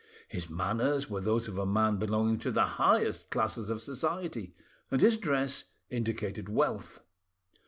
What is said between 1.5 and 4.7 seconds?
a man belonging to the highest classes of society,